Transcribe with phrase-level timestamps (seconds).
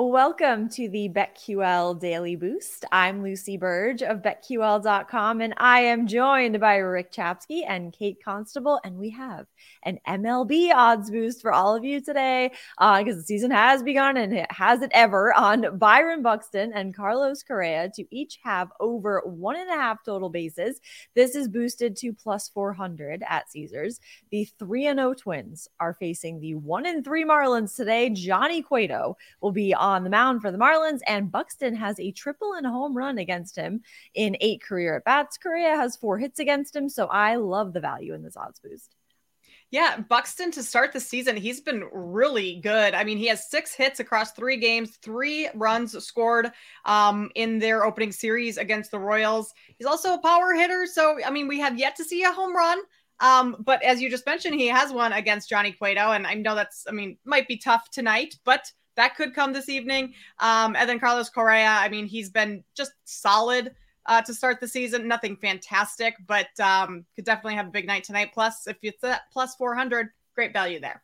[0.00, 2.84] Welcome to the BetQL Daily Boost.
[2.92, 8.78] I'm Lucy Burge of BetQL.com, and I am joined by Rick Chapsky and Kate Constable.
[8.84, 9.46] And we have
[9.82, 14.16] an MLB odds boost for all of you today because uh, the season has begun
[14.16, 19.20] and it has it ever on Byron Buxton and Carlos Correa to each have over
[19.26, 20.80] one and a half total bases.
[21.16, 23.98] This is boosted to plus 400 at Caesars.
[24.30, 28.10] The 3 and 0 Twins are facing the 1 and 3 Marlins today.
[28.10, 32.12] Johnny Cueto will be on on the mound for the Marlins, and Buxton has a
[32.12, 33.82] triple and a home run against him
[34.14, 35.38] in eight career at bats.
[35.38, 38.94] Correa has four hits against him, so I love the value in this odds boost.
[39.70, 42.94] Yeah, Buxton to start the season, he's been really good.
[42.94, 46.50] I mean, he has six hits across three games, three runs scored
[46.86, 49.52] um, in their opening series against the Royals.
[49.76, 50.86] He's also a power hitter.
[50.86, 52.78] So, I mean, we have yet to see a home run.
[53.20, 56.12] Um, but as you just mentioned, he has one against Johnny Cueto.
[56.12, 59.68] And I know that's, I mean, might be tough tonight, but that could come this
[59.68, 60.12] evening.
[60.40, 63.74] Um, and then Carlos Correa, I mean, he's been just solid
[64.06, 65.06] uh, to start the season.
[65.06, 68.30] Nothing fantastic, but um, could definitely have a big night tonight.
[68.34, 71.02] Plus, if it's at plus 400, great value there.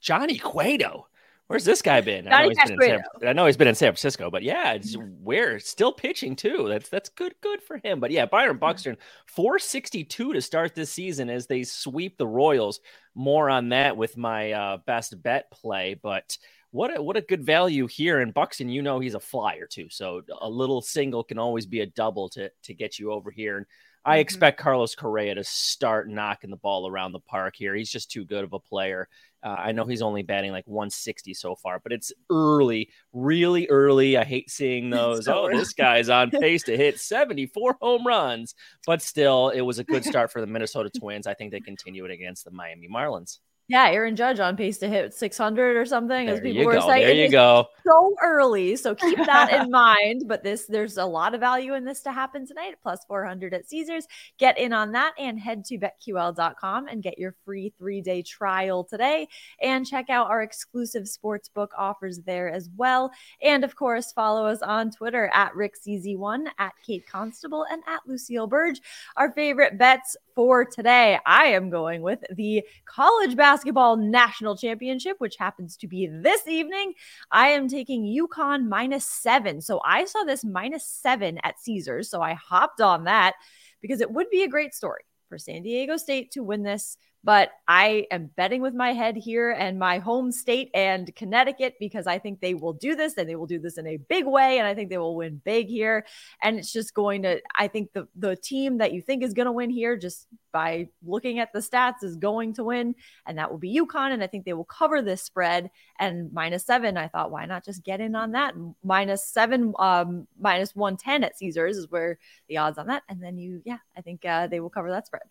[0.00, 1.06] Johnny Cueto.
[1.46, 2.26] Where's this guy been?
[2.26, 4.78] I know, he's been in San, I know he's been in San Francisco, but yeah,
[5.20, 6.66] we're still pitching too.
[6.68, 8.00] That's that's good, good for him.
[8.00, 12.80] But yeah, Byron Buxton, 462 to start this season as they sweep the Royals.
[13.14, 16.38] More on that with my uh, best bet play, but
[16.74, 18.68] what a, what a good value here in Buxton.
[18.68, 22.28] You know he's a flyer too, so a little single can always be a double
[22.30, 23.58] to to get you over here.
[23.58, 23.66] And
[24.04, 24.22] I mm-hmm.
[24.22, 27.76] expect Carlos Correa to start knocking the ball around the park here.
[27.76, 29.08] He's just too good of a player.
[29.40, 34.16] Uh, I know he's only batting like 160 so far, but it's early, really early.
[34.16, 35.26] I hate seeing those.
[35.26, 35.58] So oh, early.
[35.58, 40.04] this guy's on pace to hit 74 home runs, but still, it was a good
[40.12, 41.28] start for the Minnesota Twins.
[41.28, 43.38] I think they continue it against the Miami Marlins.
[43.66, 46.86] Yeah, Aaron Judge on pace to hit 600 or something, there as people were go.
[46.86, 47.06] saying.
[47.06, 47.66] There you go.
[47.86, 50.24] So early, so keep that in mind.
[50.26, 52.74] But this, there's a lot of value in this to happen tonight.
[52.82, 54.06] Plus 400 at Caesars.
[54.38, 58.84] Get in on that and head to betql.com and get your free three day trial
[58.84, 59.28] today.
[59.62, 63.10] And check out our exclusive sportsbook offers there as well.
[63.40, 68.46] And of course, follow us on Twitter at RickCZ1, at Kate Constable, and at Lucille
[68.46, 68.82] Burge.
[69.16, 75.14] Our favorite bets for today, I am going with the college basketball basketball national championship,
[75.18, 76.92] which happens to be this evening.
[77.30, 79.60] I am taking UConn minus seven.
[79.60, 82.10] So I saw this minus seven at Caesars.
[82.10, 83.34] So I hopped on that
[83.80, 87.52] because it would be a great story for San Diego State to win this but
[87.66, 92.18] I am betting with my head here and my home state and Connecticut because I
[92.18, 94.58] think they will do this and they will do this in a big way.
[94.58, 96.04] And I think they will win big here.
[96.42, 99.46] And it's just going to, I think the, the team that you think is going
[99.46, 102.94] to win here, just by looking at the stats, is going to win.
[103.26, 104.12] And that will be UConn.
[104.12, 105.70] And I think they will cover this spread.
[105.98, 108.54] And minus seven, I thought, why not just get in on that?
[108.82, 112.18] Minus seven, um, minus 110 at Caesars is where
[112.50, 113.02] the odds on that.
[113.08, 115.22] And then you, yeah, I think uh, they will cover that spread.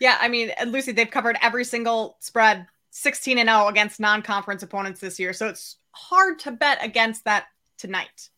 [0.00, 5.00] Yeah, I mean, Lucy, they've covered every single spread 16 and 0 against non-conference opponents
[5.00, 5.32] this year.
[5.32, 8.30] So it's hard to bet against that tonight.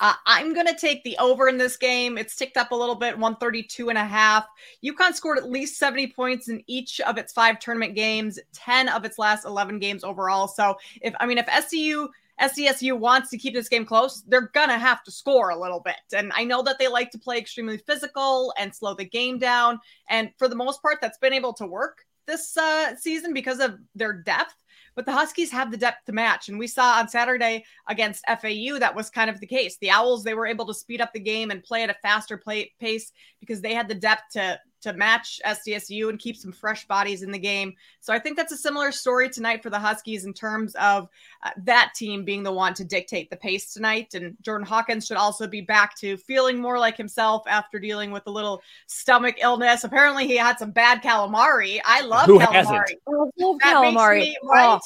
[0.00, 2.18] Uh, I'm going to take the over in this game.
[2.18, 4.46] It's ticked up a little bit, 132 and a half.
[4.84, 9.04] UConn scored at least 70 points in each of its five tournament games, 10 of
[9.04, 10.46] its last 11 games overall.
[10.46, 12.08] So if, I mean, if SCU
[12.40, 15.80] SDSU wants to keep this game close, they're going to have to score a little
[15.80, 15.96] bit.
[16.14, 19.80] And I know that they like to play extremely physical and slow the game down.
[20.08, 23.78] And for the most part, that's been able to work this uh, season because of
[23.94, 24.54] their depth.
[24.94, 26.48] But the Huskies have the depth to match.
[26.48, 29.76] And we saw on Saturday against FAU that was kind of the case.
[29.80, 32.36] The Owls, they were able to speed up the game and play at a faster
[32.36, 36.86] play pace because they had the depth to to match SDSU and keep some fresh
[36.86, 37.74] bodies in the game.
[38.00, 41.08] So I think that's a similar story tonight for the Huskies in terms of
[41.42, 44.14] uh, that team being the one to dictate the pace tonight.
[44.14, 48.26] And Jordan Hawkins should also be back to feeling more like himself after dealing with
[48.26, 49.84] a little stomach illness.
[49.84, 51.80] Apparently, he had some bad calamari.
[51.84, 52.52] I love Who calamari.
[52.52, 52.90] Hasn't?
[53.06, 54.20] I love calamari.
[54.20, 54.78] Me, right?
[54.78, 54.80] Oh,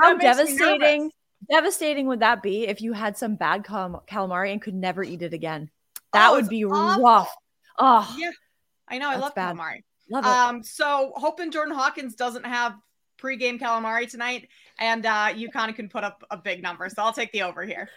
[0.00, 1.10] how devastating!
[1.50, 5.22] Devastating would that be if you had some bad calam- calamari and could never eat
[5.22, 5.70] it again?
[6.12, 7.02] That oh, would be awful.
[7.02, 7.34] rough.
[7.78, 8.30] Oh, yeah.
[8.88, 9.10] I know.
[9.10, 9.56] I love bad.
[9.56, 9.82] calamari.
[10.10, 10.28] Love it.
[10.28, 12.74] Um, so hoping Jordan Hawkins doesn't have
[13.20, 14.48] pregame calamari tonight,
[14.78, 16.88] and uh, you kind of can put up a big number.
[16.88, 17.88] So I'll take the over here.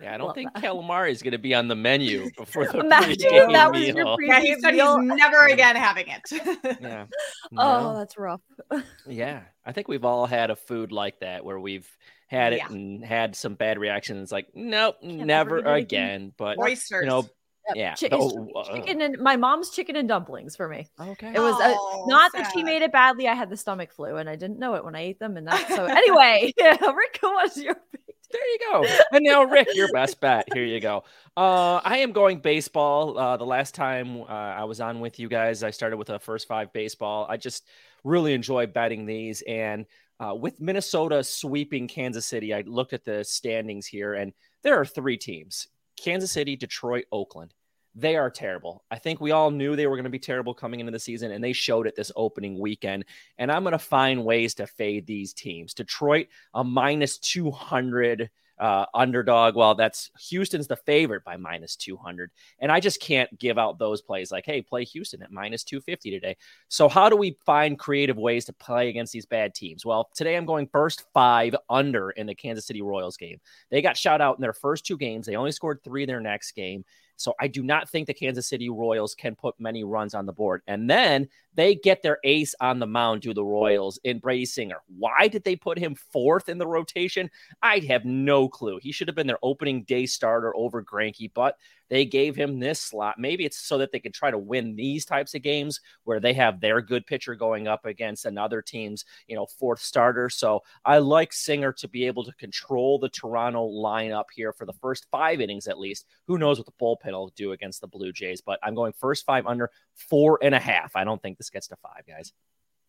[0.00, 0.62] Yeah, I don't Love think that.
[0.62, 3.96] calamari is going to be on the menu before the Imagine that was meal.
[3.96, 6.22] your yeah, he said he's never again having it.
[6.80, 7.06] yeah.
[7.50, 7.62] No.
[7.62, 8.40] Oh, that's rough.
[9.06, 11.88] yeah, I think we've all had a food like that where we've
[12.26, 12.68] had it yeah.
[12.68, 14.30] and had some bad reactions.
[14.30, 16.32] Like, nope, Can't never again.
[16.36, 17.02] But oysters.
[17.02, 17.28] you know,
[17.74, 17.94] yeah.
[17.94, 20.86] Ch- oh, uh, chicken and my mom's chicken and dumplings for me.
[20.98, 21.32] Okay.
[21.34, 21.74] It was uh,
[22.06, 22.44] not sad.
[22.44, 23.28] that she made it badly.
[23.28, 25.36] I had the stomach flu and I didn't know it when I ate them.
[25.36, 28.84] And that so anyway, yeah, Rick, what's your big There you go.
[29.12, 30.46] And now, Rick, your best bet.
[30.52, 31.04] Here you go.
[31.36, 33.18] Uh, I am going baseball.
[33.18, 36.18] Uh, the last time uh, I was on with you guys, I started with a
[36.18, 37.26] first five baseball.
[37.28, 37.64] I just
[38.04, 39.42] really enjoy betting these.
[39.42, 39.86] And
[40.20, 44.32] uh, with Minnesota sweeping Kansas City, I looked at the standings here, and
[44.62, 47.54] there are three teams Kansas City, Detroit, Oakland.
[47.94, 48.84] They are terrible.
[48.90, 51.32] I think we all knew they were going to be terrible coming into the season,
[51.32, 53.04] and they showed it this opening weekend.
[53.38, 55.74] And I'm going to find ways to fade these teams.
[55.74, 59.56] Detroit, a minus 200 uh, underdog.
[59.56, 62.30] Well, that's Houston's the favorite by minus 200.
[62.58, 66.10] And I just can't give out those plays like, hey, play Houston at minus 250
[66.10, 66.36] today.
[66.68, 69.86] So, how do we find creative ways to play against these bad teams?
[69.86, 73.40] Well, today I'm going first five under in the Kansas City Royals game.
[73.70, 76.20] They got shot out in their first two games, they only scored three in their
[76.20, 76.84] next game.
[77.20, 80.32] So I do not think the Kansas City Royals can put many runs on the
[80.32, 80.62] board.
[80.66, 84.78] And then they get their ace on the mound to the Royals in Brady Singer.
[84.98, 87.30] Why did they put him fourth in the rotation?
[87.62, 88.78] I have no clue.
[88.80, 91.58] He should have been their opening day starter over Greinke, but
[91.90, 93.18] they gave him this slot.
[93.18, 96.32] Maybe it's so that they can try to win these types of games where they
[96.34, 100.30] have their good pitcher going up against another team's, you know, fourth starter.
[100.30, 104.72] So I like Singer to be able to control the Toronto lineup here for the
[104.74, 106.06] first five innings at least.
[106.28, 109.26] Who knows what the bullpen will do against the Blue Jays, but I'm going first
[109.26, 110.94] five under four and a half.
[110.94, 112.32] I don't think this gets to five, guys.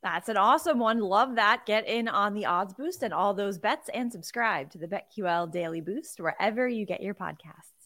[0.03, 0.99] That's an awesome one.
[0.99, 1.65] Love that.
[1.65, 5.51] Get in on the odds boost and all those bets and subscribe to the BetQL
[5.51, 7.80] Daily Boost wherever you get your podcasts.